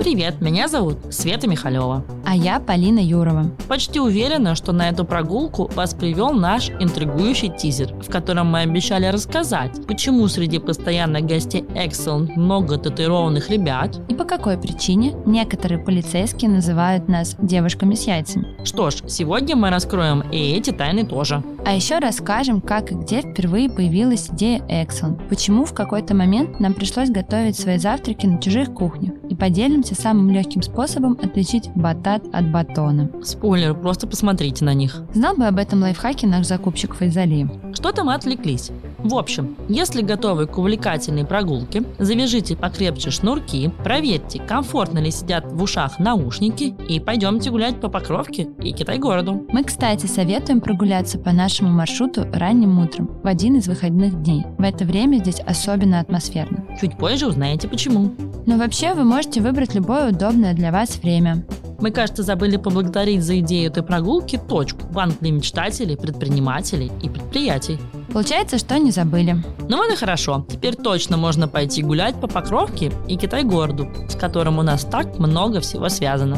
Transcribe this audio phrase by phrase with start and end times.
[0.00, 2.02] Привет, меня зовут Света Михалева.
[2.30, 3.50] А я Полина Юрова.
[3.66, 9.06] Почти уверена, что на эту прогулку вас привел наш интригующий тизер, в котором мы обещали
[9.06, 14.00] рассказать, почему среди постоянных гостей Excellent много татуированных ребят.
[14.08, 18.46] И по какой причине некоторые полицейские называют нас девушками с яйцами.
[18.64, 21.42] Что ж, сегодня мы раскроем и эти тайны тоже.
[21.66, 26.74] А еще расскажем, как и где впервые появилась идея Excellent, почему в какой-то момент нам
[26.74, 32.50] пришлось готовить свои завтраки на чужих кухнях и поделимся самым легким способом отличить батат от
[32.50, 33.08] батона.
[33.22, 35.02] Спойлер, просто посмотрите на них.
[35.14, 37.48] Знал бы об этом лайфхаке наш закупщик Файзали.
[37.74, 38.70] Что-то мы отвлеклись.
[38.98, 45.62] В общем, если готовы к увлекательной прогулке, завяжите покрепче шнурки, проверьте, комфортно ли сидят в
[45.62, 49.46] ушах наушники и пойдемте гулять по Покровке и Китай-городу.
[49.52, 54.44] Мы, кстати, советуем прогуляться по нашему маршруту ранним утром в один из выходных дней.
[54.58, 56.66] В это время здесь особенно атмосферно.
[56.78, 58.12] Чуть позже узнаете почему.
[58.46, 61.44] Но вообще вы можете выбрать любое удобное для вас время.
[61.80, 67.78] Мы, кажется, забыли поблагодарить за идею этой прогулки точку банк для мечтателей, предпринимателей и предприятий.
[68.12, 69.36] Получается, что не забыли.
[69.68, 70.44] Ну вот и хорошо.
[70.48, 75.60] Теперь точно можно пойти гулять по Покровке и Китай-городу, с которым у нас так много
[75.60, 76.36] всего связано.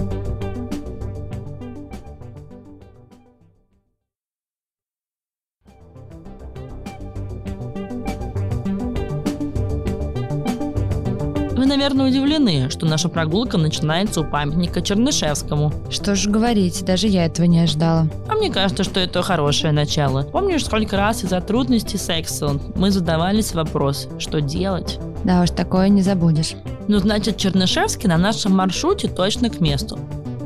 [11.82, 15.72] Наверное, удивлены, что наша прогулка начинается у памятника Чернышевскому.
[15.90, 18.08] Что ж говорить, даже я этого не ожидала.
[18.28, 20.22] А мне кажется, что это хорошее начало.
[20.22, 25.00] Помнишь, сколько раз из-за трудностей с Excellent мы задавались вопрос, что делать?
[25.24, 26.54] Да уж, такое не забудешь.
[26.86, 29.98] Ну, значит, Чернышевский на нашем маршруте точно к месту.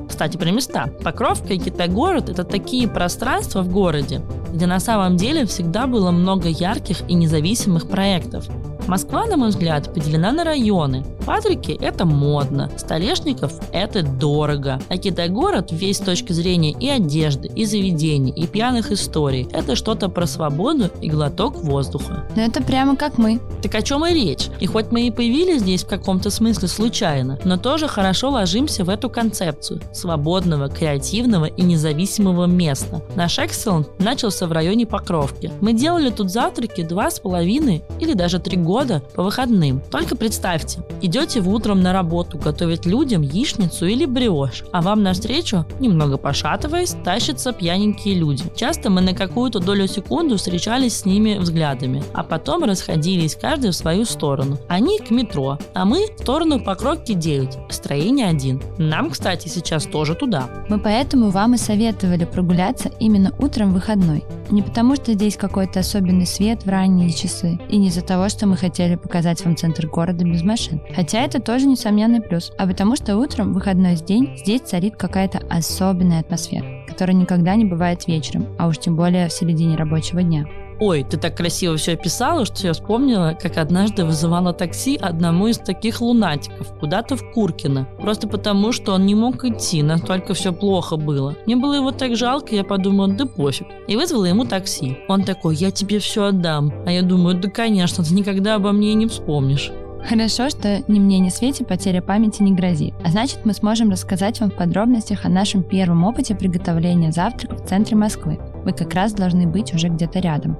[0.09, 0.87] Кстати, про места.
[1.05, 4.23] Покровка и Китай-город– это такие пространства в городе,
[4.55, 8.47] где на самом деле всегда было много ярких и независимых проектов.
[8.87, 11.05] Москва, на мой взгляд, поделена на районы.
[11.27, 17.65] Патрики– это модно, Столешников– это дорого, а Китай-город весь с точки зрения и одежды, и
[17.65, 22.25] заведений, и пьяных историй– это что-то про свободу и глоток воздуха.
[22.37, 23.41] Но это прямо как мы.
[23.61, 24.49] Так о чем и речь?
[24.61, 28.89] И хоть мы и появились здесь в каком-то смысле случайно, но тоже хорошо ложимся в
[28.89, 33.03] эту концепцию свободного, креативного и независимого места.
[33.17, 35.51] Наш Excellent начался в районе Покровки.
[35.61, 39.83] Мы делали тут завтраки два с половиной или даже три года по выходным.
[39.91, 40.85] Только представьте,
[41.17, 46.95] идете в утром на работу готовить людям яичницу или бриош, а вам навстречу, немного пошатываясь,
[47.05, 48.45] тащатся пьяненькие люди.
[48.55, 53.75] Часто мы на какую-то долю секунду встречались с ними взглядами, а потом расходились каждый в
[53.75, 54.59] свою сторону.
[54.69, 58.63] Они к метро, а мы в сторону Покровки 9, строение 1.
[58.77, 60.51] Нам, кстати, сейчас тоже туда.
[60.69, 64.23] Мы поэтому вам и советовали прогуляться именно утром выходной.
[64.51, 68.47] Не потому, что здесь какой-то особенный свет в ранние часы, и не из-за того, что
[68.47, 70.81] мы хотели показать вам центр города без машин.
[70.95, 76.21] Хотя это тоже несомненный плюс, а потому что утром, выходной день, здесь царит какая-то особенная
[76.21, 80.47] атмосфера, которая никогда не бывает вечером, а уж тем более в середине рабочего дня.
[80.79, 85.59] Ой, ты так красиво все описала, что я вспомнила, как однажды вызывала такси одному из
[85.59, 87.89] таких лунатиков куда-то в Куркино.
[88.01, 91.35] Просто потому, что он не мог идти, настолько все плохо было.
[91.47, 93.67] Мне было его так жалко, я подумала, да пофиг.
[93.89, 94.99] И вызвала ему такси.
[95.09, 96.73] Он такой, я тебе все отдам.
[96.85, 99.73] А я думаю, да конечно, ты никогда обо мне не вспомнишь.
[100.09, 102.95] Хорошо, что ни мне, ни Свете потеря памяти не грозит.
[103.05, 107.67] А значит, мы сможем рассказать вам в подробностях о нашем первом опыте приготовления завтрака в
[107.67, 108.39] центре Москвы.
[108.63, 110.59] Вы как раз должны быть уже где-то рядом.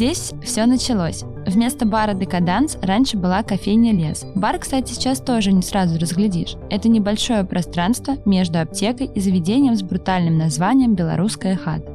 [0.00, 1.24] Здесь все началось.
[1.46, 4.24] Вместо бара «Декаданс» раньше была кофейня «Лес».
[4.34, 6.56] Бар, кстати, сейчас тоже не сразу разглядишь.
[6.70, 11.89] Это небольшое пространство между аптекой и заведением с брутальным названием «Белорусская хата».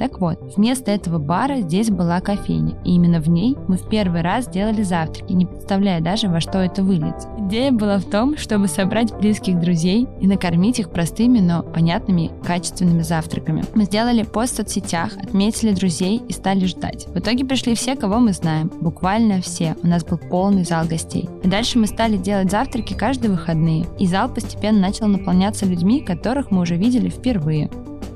[0.00, 4.22] Так вот, вместо этого бара здесь была кофейня, и именно в ней мы в первый
[4.22, 7.28] раз делали завтраки, не представляя даже, во что это выльется.
[7.36, 13.02] Идея была в том, чтобы собрать близких друзей и накормить их простыми, но понятными, качественными
[13.02, 13.62] завтраками.
[13.74, 17.06] Мы сделали пост в соцсетях, отметили друзей и стали ждать.
[17.08, 19.76] В итоге пришли все, кого мы знаем, буквально все.
[19.82, 21.28] У нас был полный зал гостей.
[21.42, 26.50] И дальше мы стали делать завтраки каждые выходные, и зал постепенно начал наполняться людьми, которых
[26.50, 27.68] мы уже видели впервые.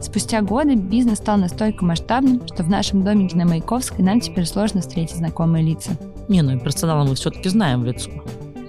[0.04, 4.82] Спустя годы бизнес стал настолько масштабным, что в нашем домике на Маяковской нам теперь сложно
[4.82, 5.92] встретить знакомые лица.
[6.28, 8.10] Не, ну и персонала мы все-таки знаем в лицо.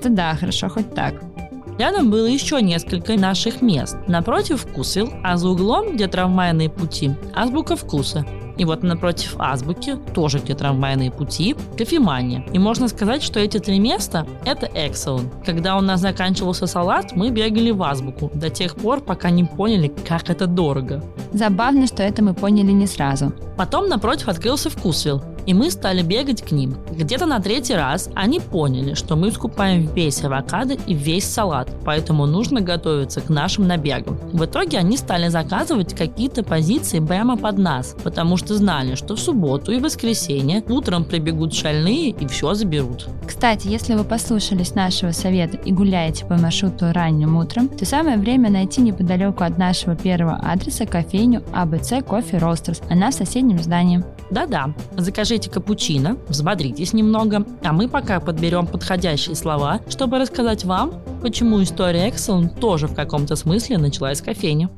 [0.02, 1.22] Да да, хорошо, хоть так.
[1.78, 3.98] Рядом было еще несколько наших мест.
[4.08, 8.26] Напротив вкусвил, а за углом, где трамвайные пути, азбука вкуса.
[8.57, 12.46] И вот напротив азбуки, тоже где трамвайные пути, кофемания.
[12.54, 15.30] И можно сказать, что эти три места– это Excellent.
[15.46, 19.92] Когда у нас заканчивался салат, мы бегали в азбуку до тех пор, пока не поняли,
[20.07, 21.04] как это дорого.
[21.34, 23.34] Забавно, что это мы поняли не сразу.
[23.57, 26.76] Потом напротив открылся вкусвилл, и мы стали бегать к ним.
[26.92, 32.26] Где-то на третий раз они поняли, что мы скупаем весь авокадо и весь салат, поэтому
[32.26, 34.20] нужно готовиться к нашим набегам.
[34.32, 39.20] В итоге они стали заказывать какие-то позиции прямо под нас, потому что знали, что в
[39.20, 43.08] субботу и воскресенье утром прибегут шальные и все заберут.
[43.28, 48.50] Кстати, если вы послушались нашего совета и гуляете по маршруту ранним утром, то самое время
[48.50, 52.82] найти неподалеку от нашего первого адреса кофейню ABC Coffee Roasters.
[52.90, 54.04] Она в соседнем здании.
[54.31, 61.62] Да-да, закажите капучино, взбодритесь немного, а мы пока подберем подходящие слова, чтобы рассказать вам, почему
[61.62, 64.69] история Excellent тоже в каком-то смысле началась с кофейни.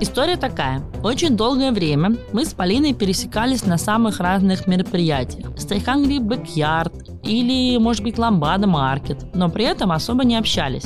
[0.00, 0.80] История такая.
[1.02, 5.48] Очень долгое время мы с Полиной пересекались на самых разных мероприятиях.
[5.54, 10.84] Stay Backyard или, может быть, Ламбада Маркет, но при этом особо не общались.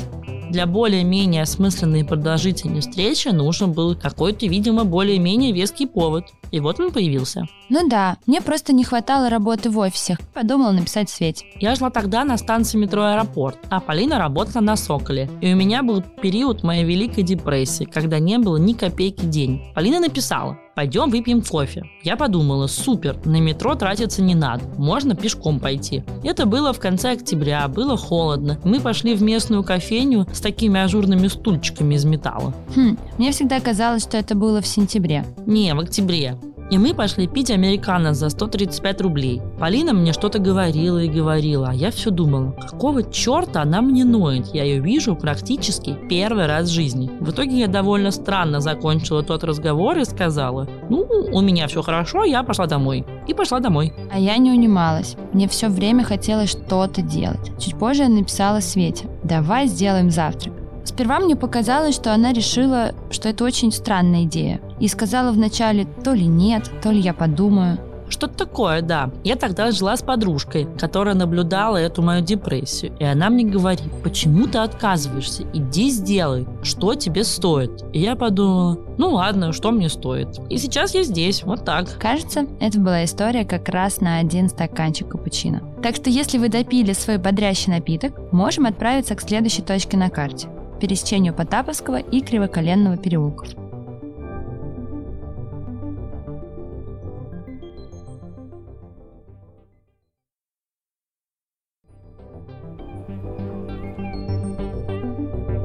[0.50, 6.24] Для более-менее осмысленной и продолжительной встречи нужен был какой-то, видимо, более-менее веский повод.
[6.50, 7.46] И вот он появился.
[7.68, 10.16] Ну да, мне просто не хватало работы в офисе.
[10.32, 11.44] Подумала написать Свете.
[11.60, 15.28] Я жила тогда на станции метро «Аэропорт», а Полина работала на «Соколе».
[15.42, 19.60] И у меня был период моей великой депрессии, когда не было ни копейки день.
[19.74, 21.82] Полина написала, пойдем выпьем кофе.
[22.02, 26.04] Я подумала, супер, на метро тратиться не надо, можно пешком пойти.
[26.22, 28.58] Это было в конце октября, было холодно.
[28.64, 32.54] Мы пошли в местную кофейню с такими ажурными стульчиками из металла.
[32.74, 35.26] Хм, мне всегда казалось, что это было в сентябре.
[35.44, 36.38] Не, в октябре.
[36.70, 39.40] И мы пошли пить американо за 135 рублей.
[39.58, 44.48] Полина мне что-то говорила и говорила, а я все думала, какого черта она мне ноет?
[44.54, 47.10] Я ее вижу практически первый раз в жизни.
[47.20, 52.24] В итоге я довольно странно закончила тот разговор и сказала, ну, у меня все хорошо,
[52.24, 53.06] я пошла домой.
[53.26, 53.94] И пошла домой.
[54.12, 55.16] А я не унималась.
[55.32, 57.52] Мне все время хотелось что-то делать.
[57.58, 60.52] Чуть позже я написала Свете, давай сделаем завтрак.
[60.88, 64.58] Сперва мне показалось, что она решила, что это очень странная идея.
[64.81, 67.79] И сказала вначале то ли нет, то ли я подумаю.
[68.08, 69.11] Что-то такое, да.
[69.23, 72.96] Я тогда жила с подружкой, которая наблюдала эту мою депрессию.
[72.99, 75.43] И она мне говорит, почему ты отказываешься?
[75.52, 77.85] Иди сделай, что тебе стоит.
[77.93, 80.40] И я подумала, ну ладно, что мне стоит.
[80.49, 81.99] И сейчас я здесь, вот так.
[81.99, 85.62] Кажется, это была история как раз на один стаканчик капучино.
[85.82, 90.49] Так что если вы допили свой бодрящий напиток, можем отправиться к следующей точке на карте
[90.78, 93.48] пересечению Потаповского и Кривоколенного переулков.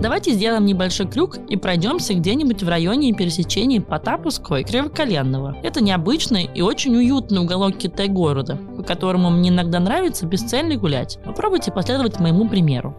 [0.03, 5.55] Давайте сделаем небольшой крюк и пройдемся где-нибудь в районе пересечений Потаповского и Кривоколенного.
[5.63, 11.19] Это необычный и очень уютный уголок Китай-города, по которому мне иногда нравится бесцельно гулять.
[11.23, 12.93] Попробуйте последовать моему примеру.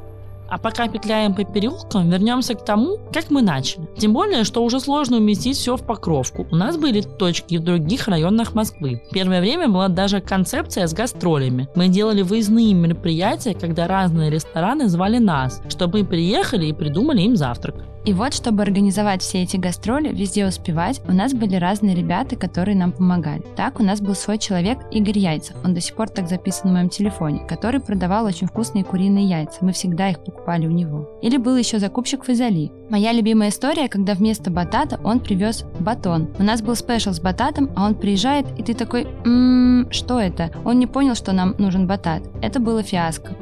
[0.54, 3.88] А пока петляем по переулкам, вернемся к тому, как мы начали.
[3.98, 6.46] Тем более, что уже сложно уместить все в покровку.
[6.48, 9.02] У нас были точки в других районах Москвы.
[9.10, 11.68] Первое время была даже концепция с гастролями.
[11.74, 17.34] Мы делали выездные мероприятия, когда разные рестораны звали нас, чтобы мы приехали и придумали им
[17.34, 17.74] завтрак.
[18.04, 22.76] И вот, чтобы организовать все эти гастроли, везде успевать, у нас были разные ребята, которые
[22.76, 23.42] нам помогали.
[23.56, 26.72] Так, у нас был свой человек Игорь Яйца, он до сих пор так записан в
[26.74, 31.08] моем телефоне, который продавал очень вкусные куриные яйца, мы всегда их покупали у него.
[31.22, 32.70] Или был еще закупщик Фазали.
[32.90, 36.28] Моя любимая история, когда вместо батата он привез батон.
[36.38, 40.50] У нас был спешл с бататом, а он приезжает, и ты такой, ммм, что это?
[40.64, 42.22] Он не понял, что нам нужен батат.
[42.42, 43.34] Это было фиаско.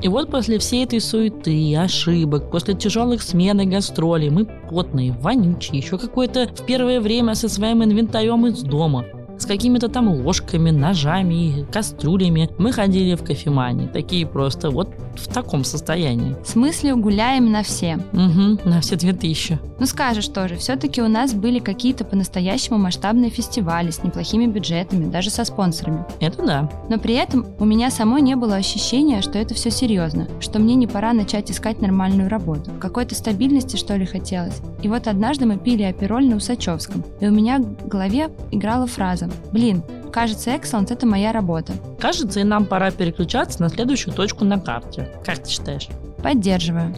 [0.00, 5.78] И вот после всей этой суеты, ошибок, после тяжелых смен и гастролей, мы потные, вонючие,
[5.78, 9.04] еще какое-то в первое время со своим инвентарем из дома
[9.38, 12.50] с какими-то там ложками, ножами, кастрюлями.
[12.58, 16.36] Мы ходили в кофемании, такие просто вот в таком состоянии.
[16.44, 17.98] В смысле гуляем на все?
[18.12, 19.58] Угу, на все две тысячи.
[19.78, 25.30] Ну скажешь тоже, все-таки у нас были какие-то по-настоящему масштабные фестивали с неплохими бюджетами, даже
[25.30, 26.04] со спонсорами.
[26.20, 26.70] Это да.
[26.88, 30.74] Но при этом у меня самой не было ощущения, что это все серьезно, что мне
[30.74, 32.70] не пора начать искать нормальную работу.
[32.80, 34.60] Какой-то стабильности, что ли, хотелось.
[34.82, 39.27] И вот однажды мы пили апероль на Усачевском, и у меня в голове играла фраза
[39.52, 39.82] Блин,
[40.12, 41.72] кажется, Excellent— это моя работа.
[41.98, 45.08] Кажется, и нам пора переключаться на следующую точку на карте.
[45.24, 45.88] Как ты считаешь?
[46.22, 46.94] Поддерживаю.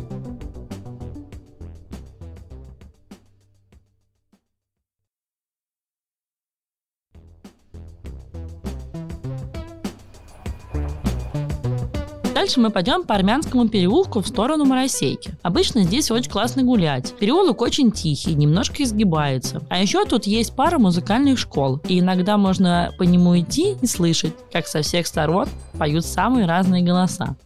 [12.51, 15.31] Дальше мы пойдем по Армянскому переулку в сторону Моросейки.
[15.43, 17.15] Обычно здесь очень классно гулять.
[17.21, 19.63] Переулок очень тихий, немножко изгибается.
[19.69, 24.35] А еще тут есть пара музыкальных школ, и иногда можно по нему идти и слышать,
[24.53, 25.47] как со всех сторон
[25.79, 27.37] поют самые разные голоса.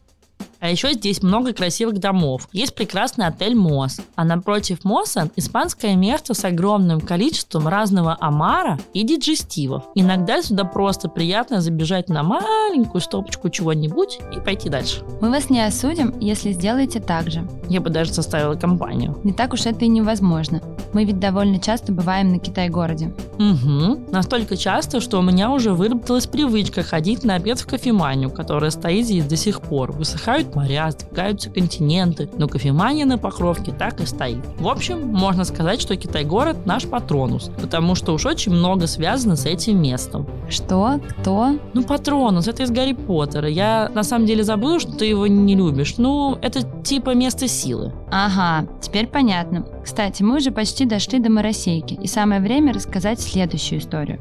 [0.65, 2.49] А еще здесь много красивых домов.
[2.51, 4.01] Есть прекрасный отель Мос.
[4.17, 9.83] А напротив Моса испанское место с огромным количеством разного омара и диджестивов.
[9.95, 15.03] Иногда сюда просто приятно забежать на маленькую стопочку чего-нибудь и пойти дальше.
[15.21, 17.47] Мы вас не осудим, если сделаете так же.
[17.69, 19.19] Я бы даже составила компанию.
[19.23, 20.63] Не так уж это и невозможно.
[20.95, 23.13] Мы ведь довольно часто бываем на Китай-городе.
[23.35, 24.13] Угу.
[24.13, 29.05] Настолько часто, что у меня уже выработалась привычка ходить на обед в кофеманию, которая стоит
[29.05, 29.93] здесь до сих пор.
[29.93, 34.45] Высыхают моря, сдвигаются континенты, но кофемания на Покровке так и стоит.
[34.59, 39.47] В общем, можно сказать, что Китай-город наш патронус, потому что уж очень много связано с
[39.47, 40.27] этим местом.
[40.49, 41.01] Что?
[41.21, 41.59] Кто?
[41.73, 43.49] Ну, патронус, это из Гарри Поттера.
[43.49, 45.95] Я на самом деле забыла, что ты его не любишь.
[45.99, 47.93] Ну, это типа место силы.
[48.11, 49.67] Ага, теперь понятно.
[49.83, 54.21] Кстати, мы уже почти дошли до Моросейки, и самое время рассказать следующую историю.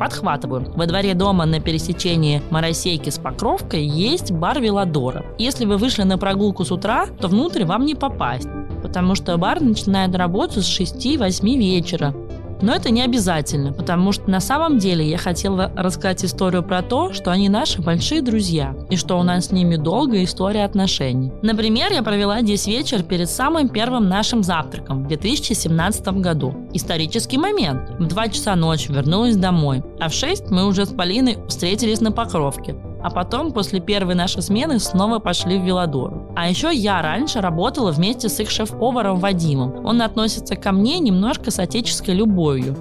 [0.00, 0.72] Подхватываю.
[0.74, 5.26] Во дворе дома на пересечении Моросейки с Покровкой есть бар Веладора.
[5.38, 8.48] Если вы вышли на прогулку с утра, то внутрь вам не попасть,
[8.82, 12.14] потому что бар начинает работу с 6-8 вечера.
[12.62, 17.12] Но это не обязательно, потому что на самом деле я хотела рассказать историю про то,
[17.12, 21.32] что они наши большие друзья, и что у нас с ними долгая история отношений.
[21.42, 26.54] Например, я провела здесь вечер перед самым первым нашим завтраком в 2017 году.
[26.72, 27.90] Исторический момент.
[27.98, 32.12] В 2 часа ночи вернулась домой, а в 6 мы уже с Полиной встретились на
[32.12, 32.76] Покровке.
[33.02, 36.28] А потом, после первой нашей смены, снова пошли в Велодор.
[36.36, 39.84] А еще я раньше работала вместе с их шеф-поваром Вадимом.
[39.86, 42.76] Он относится ко мне немножко с отеческой любовью.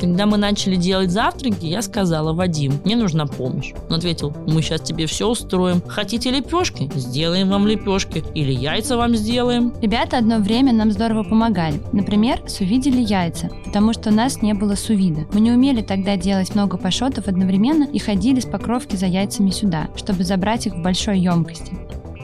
[0.00, 3.74] Когда мы начали делать завтраки, я сказала, Вадим, мне нужна помощь.
[3.90, 5.82] Он ответил, мы сейчас тебе все устроим.
[5.86, 6.90] Хотите лепешки?
[6.94, 8.24] Сделаем вам лепешки.
[8.34, 9.74] Или яйца вам сделаем.
[9.82, 11.82] Ребята одно время нам здорово помогали.
[11.92, 15.26] Например, сувидели яйца, потому что у нас не было сувида.
[15.34, 19.88] Мы не умели тогда делать много пашотов одновременно и ходили с покровки за яйцами сюда,
[19.96, 21.72] чтобы забрать их в большой емкости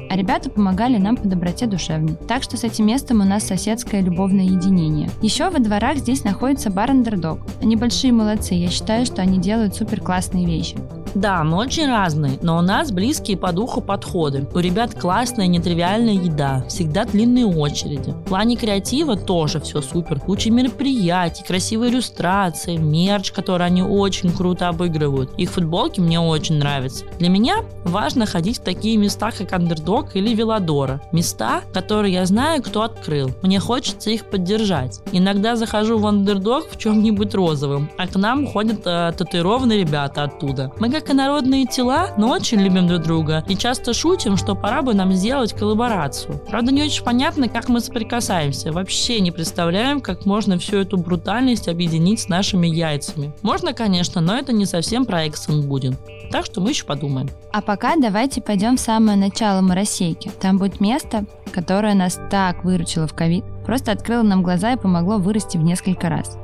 [0.09, 2.17] а ребята помогали нам по доброте душевной.
[2.29, 5.11] Так что с этим местом у нас соседское любовное единение.
[5.23, 7.41] Еще во дворах здесь находится бар Underdog.
[7.61, 10.77] Они большие молодцы, я считаю, что они делают супер классные вещи.
[11.17, 14.47] Да, мы очень разные, но у нас близкие по духу подходы.
[14.53, 18.11] У ребят классная нетривиальная еда, всегда длинные очереди.
[18.11, 20.21] В плане креатива тоже все супер.
[20.21, 25.31] Куча мероприятий, красивые иллюстрации, мерч, который они очень круто обыгрывают.
[25.39, 27.07] Их футболки мне очень нравятся.
[27.19, 31.01] Для меня важно ходить в такие места, как Underdog или Велодора.
[31.13, 33.31] Места, которые я знаю, кто открыл.
[33.41, 35.01] Мне хочется их поддержать.
[35.13, 40.71] Иногда захожу в Underdog в чем-нибудь розовом, а к нам ходят э, татуированные ребята оттуда.
[40.79, 44.95] Мы как инородные тела, но очень любим друг друга и часто шутим, что пора бы
[44.95, 46.41] нам сделать коллаборацию.
[46.49, 48.73] Правда, не очень понятно, как мы соприкасаемся.
[48.73, 53.33] Вообще не представляем, как можно всю эту брутальность объединить с нашими яйцами.
[53.43, 55.95] Можно, конечно, но это не совсем проект будет.
[56.31, 57.29] Так что мы еще подумаем.
[57.53, 60.31] А пока давайте пойдем в самое начало Моросейки.
[60.41, 65.19] Там будет место, которое нас так выручило в ковид, просто открыло нам глаза и помогло
[65.19, 66.37] вырасти в несколько раз.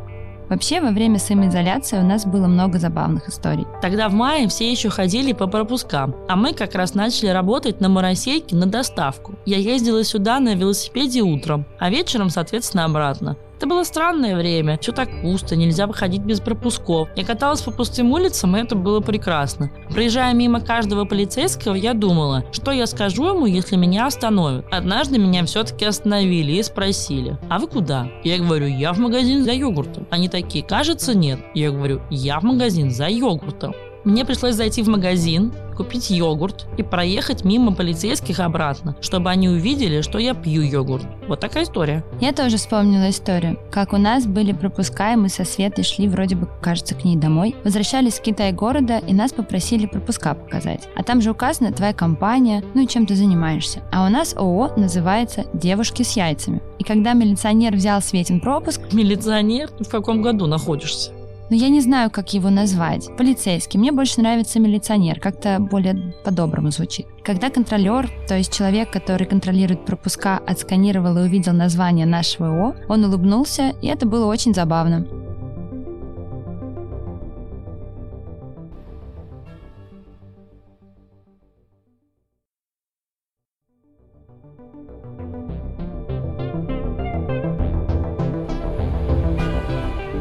[0.53, 3.67] Вообще, во время самоизоляции у нас было много забавных историй.
[3.81, 7.89] Тогда в мае все еще ходили по пропускам, а мы как раз начали работать на
[7.89, 9.35] Моросейке на доставку.
[9.47, 13.39] Я ездила сюда на велосипеде утром, а вечером, соответственно, обратно.
[13.62, 17.09] Это было странное время, все так пусто, нельзя выходить без пропусков.
[17.14, 19.71] Я каталась по пустым улицам, и это было прекрасно.
[19.88, 24.66] Проезжая мимо каждого полицейского, я думала, что я скажу ему, если меня остановят.
[24.73, 28.09] Однажды меня все-таки остановили и спросили, а вы куда?
[28.25, 30.09] Я говорю, я в магазин за йогуртом.
[30.11, 31.38] Они такие, кажется, нет.
[31.54, 33.75] Я говорю, я в магазин за йогуртом.
[34.02, 35.52] Мне пришлось зайти в магазин,
[35.83, 41.05] купить йогурт и проехать мимо полицейских обратно, чтобы они увидели, что я пью йогурт.
[41.27, 42.05] Вот такая история.
[42.21, 43.59] Я тоже вспомнила историю.
[43.73, 47.17] Как у нас были пропуска, и мы со Светой шли вроде бы, кажется, к ней
[47.17, 47.57] домой.
[47.65, 50.89] Возвращались в Китай города, и нас попросили пропуска показать.
[50.95, 53.81] А там же указана твоя компания, ну и чем ты занимаешься.
[53.91, 56.62] А у нас ООО называется «Девушки с яйцами».
[56.79, 58.81] И когда милиционер взял Светин пропуск...
[58.93, 59.69] Милиционер?
[59.71, 61.11] Ты в каком году находишься?
[61.51, 63.09] Но я не знаю, как его назвать.
[63.17, 63.79] Полицейский.
[63.79, 67.07] Мне больше нравится милиционер, как-то более по-доброму звучит.
[67.23, 73.05] Когда контролер, то есть человек, который контролирует пропуска, отсканировал и увидел название нашего ООО, он
[73.05, 75.07] улыбнулся, и это было очень забавно.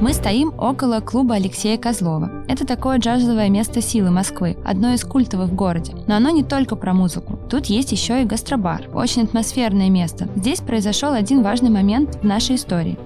[0.01, 2.31] Мы стоим около клуба Алексея Козлова.
[2.47, 5.93] Это такое джазовое место силы Москвы, одно из культовых в городе.
[6.07, 7.37] Но оно не только про музыку.
[7.51, 8.89] Тут есть еще и гастробар.
[8.95, 10.27] Очень атмосферное место.
[10.35, 12.97] Здесь произошел один важный момент в нашей истории.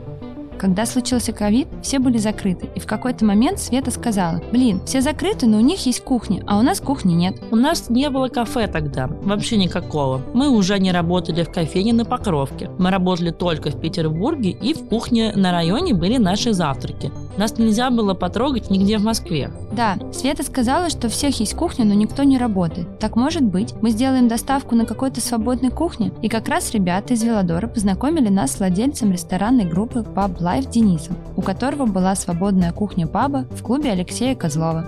[0.58, 5.48] Когда случился ковид, все были закрыты, и в какой-то момент Света сказала, блин, все закрыты,
[5.48, 7.42] но у них есть кухня, а у нас кухни нет.
[7.52, 10.22] У нас не было кафе тогда, вообще никакого.
[10.34, 12.70] Мы уже не работали в кофейне на Покровке.
[12.80, 17.12] Мы работали только в Петербурге, и в кухне на районе были наши завтраки.
[17.38, 19.52] Нас нельзя было потрогать нигде в Москве.
[19.72, 23.00] Да, Света сказала, что у всех есть кухня, но никто не работает.
[23.00, 26.12] Так может быть, мы сделаем доставку на какой-то свободной кухне?
[26.22, 31.18] И как раз ребята из Велодора познакомили нас с владельцем ресторанной группы Pub Life Денисом,
[31.36, 34.86] у которого была свободная кухня паба в клубе Алексея Козлова.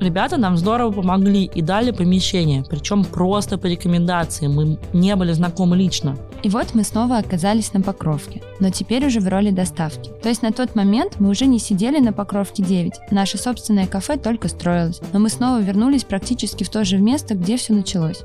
[0.00, 5.76] Ребята нам здорово помогли и дали помещение, причем просто по рекомендации, мы не были знакомы
[5.76, 6.16] лично.
[6.42, 10.10] И вот мы снова оказались на Покровке, но теперь уже в роли доставки.
[10.22, 14.18] То есть на тот момент мы уже не сидели на Покровке 9, наше собственное кафе
[14.18, 18.22] только строилось, но мы снова вернулись практически в то же место, где все началось.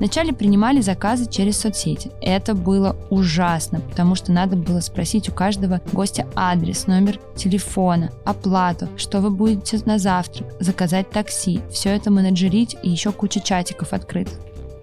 [0.00, 2.10] Вначале принимали заказы через соцсети.
[2.22, 8.88] Это было ужасно, потому что надо было спросить у каждого гостя адрес, номер телефона, оплату,
[8.96, 11.60] что вы будете на завтрак, заказать такси.
[11.70, 14.38] Все это менеджерить и еще куча чатиков открытых.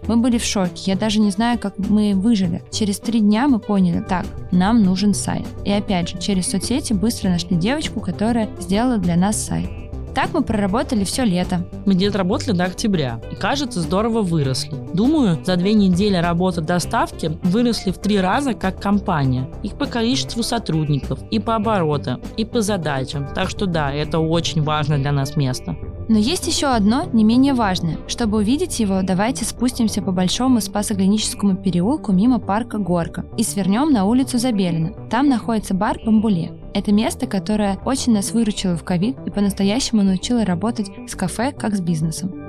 [0.08, 2.64] Мы были в шоке, я даже не знаю, как мы выжили.
[2.72, 5.48] Через три дня мы поняли, так, нам нужен сайт.
[5.66, 9.87] И опять же, через соцсети быстро нашли девочку, которая сделала для нас сайт.
[10.18, 11.70] Так мы проработали все лето.
[11.86, 14.74] Мы где-то работали до октября, и кажется, здорово выросли.
[14.92, 19.48] Думаю, за две недели работы доставки выросли в три раза как компания.
[19.62, 23.28] И по количеству сотрудников, и по оборотам, и по задачам.
[23.36, 25.76] Так что да, это очень важно для нас место.
[26.10, 28.00] Но есть еще одно, не менее важное.
[28.08, 34.06] Чтобы увидеть его, давайте спустимся по большому Спасоглиническому переулку мимо парка Горка и свернем на
[34.06, 34.94] улицу Забелина.
[35.12, 36.54] Там находится бар «Бамбуле».
[36.78, 41.76] Это место, которое очень нас выручило в ковид и по-настоящему научило работать с кафе как
[41.76, 42.48] с бизнесом.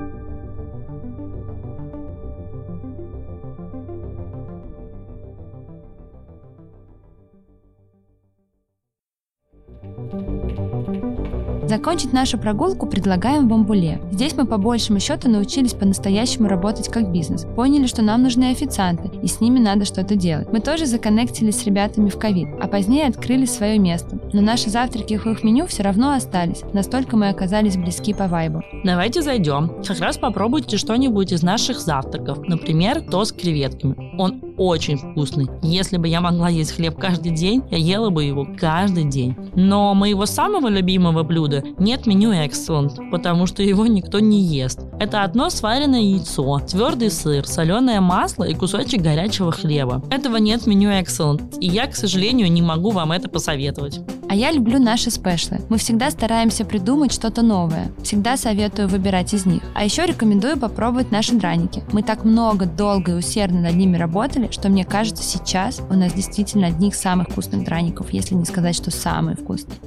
[11.68, 14.00] Закончить нашу прогулку предлагаем в Бамбуле.
[14.10, 17.44] Здесь мы по большему счету научились по-настоящему работать как бизнес.
[17.56, 20.48] Поняли, что нам нужны официанты, и с ними надо что-то делать.
[20.50, 24.17] Мы тоже законнектились с ребятами в ковид, а позднее открыли свое место.
[24.32, 26.62] Но наши завтраки в их меню все равно остались.
[26.72, 28.62] Настолько мы оказались близки по вайбу.
[28.84, 29.82] Давайте зайдем.
[29.86, 32.38] Как раз попробуйте что-нибудь из наших завтраков.
[32.46, 34.16] Например, то с креветками.
[34.18, 35.46] Он очень вкусный.
[35.62, 39.36] Если бы я могла есть хлеб каждый день, я ела бы его каждый день.
[39.54, 44.80] Но моего самого любимого блюда нет меню Excellent, потому что его никто не ест.
[45.00, 50.02] Это одно сваренное яйцо, твердый сыр, соленое масло и кусочек горячего хлеба.
[50.10, 54.00] Этого нет в меню Excellent, и я, к сожалению, не могу вам это посоветовать.
[54.28, 55.62] А я люблю наши спешлы.
[55.70, 57.90] Мы всегда стараемся придумать что-то новое.
[58.02, 59.62] Всегда советую выбирать из них.
[59.74, 61.82] А еще рекомендую попробовать наши драники.
[61.92, 66.12] Мы так много, долго и усердно над ними работали, что мне кажется, сейчас у нас
[66.12, 69.78] действительно одних самых вкусных драников, если не сказать, что самые вкусные.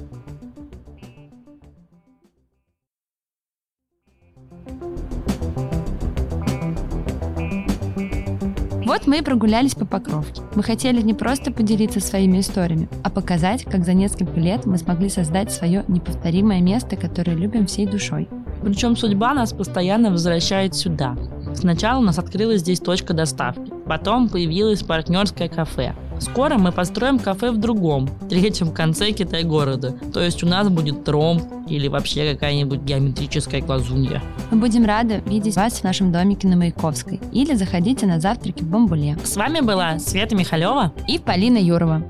[8.92, 10.42] Вот мы и прогулялись по Покровке.
[10.54, 15.08] Мы хотели не просто поделиться своими историями, а показать, как за несколько лет мы смогли
[15.08, 18.28] создать свое неповторимое место, которое любим всей душой.
[18.62, 21.16] Причем судьба нас постоянно возвращает сюда.
[21.54, 27.50] Сначала у нас открылась здесь точка доставки, потом появилось партнерское кафе, Скоро мы построим кафе
[27.50, 29.92] в другом, третьем конце Китай-города.
[30.14, 34.22] То есть у нас будет тромб или вообще какая-нибудь геометрическая глазунья.
[34.52, 37.20] Мы будем рады видеть вас в нашем домике на Маяковской.
[37.32, 39.18] Или заходите на завтраки в Бамбуле.
[39.24, 42.04] С вами была Света Михалева и Полина Юрова.